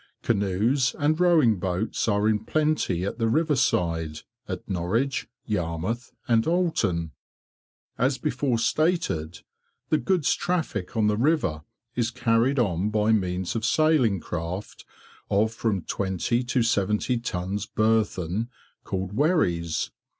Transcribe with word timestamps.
Canoes 0.23 0.95
and 0.97 1.19
rowing 1.19 1.59
boats 1.59 2.07
are 2.07 2.27
in 2.27 2.43
plenty 2.43 3.05
at 3.05 3.19
the 3.19 3.27
riverside, 3.29 4.21
at 4.47 4.67
Norwich, 4.67 5.27
Yarmouth, 5.45 6.11
and 6.27 6.47
Oulton. 6.47 7.11
As 7.99 8.17
before 8.17 8.57
stated, 8.57 9.41
the 9.89 9.99
goods 9.99 10.33
traffic 10.33 10.97
on 10.97 11.05
the 11.05 11.17
river 11.17 11.61
is 11.93 12.09
carried 12.09 12.57
on 12.57 12.89
by 12.89 13.11
means 13.11 13.55
of 13.55 13.63
sailing 13.63 14.19
craft 14.19 14.85
of 15.29 15.53
from 15.53 15.83
20 15.83 16.43
to 16.45 16.63
70 16.63 17.19
tons 17.19 17.67
burthen, 17.67 18.49
called 18.83 19.13
wherries. 19.13 19.91